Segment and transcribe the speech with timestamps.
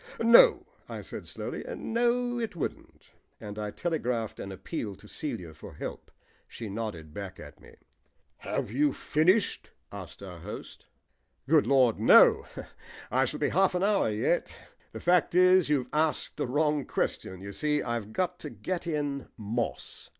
[0.19, 5.75] "No," I said slowly, "no, it wouldn't," and I telegraphed an appeal to Celia for
[5.75, 6.09] help.
[6.47, 7.75] She nodded back at me.
[8.37, 10.87] "Have you finished?" asked our host.
[11.47, 12.47] "Good Lord, no,
[13.11, 14.57] I shall be half an hour yet.
[14.91, 17.39] The fact is you've asked the wrong question.
[17.39, 20.09] You see, I've got to get in 'moss.'"